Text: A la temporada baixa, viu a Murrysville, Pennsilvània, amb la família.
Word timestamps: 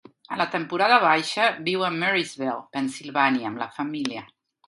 A 0.35 0.37
la 0.41 0.45
temporada 0.53 0.95
baixa, 1.03 1.49
viu 1.67 1.85
a 1.89 1.91
Murrysville, 1.97 2.57
Pennsilvània, 2.77 3.51
amb 3.51 3.63
la 3.65 3.71
família. 3.79 4.27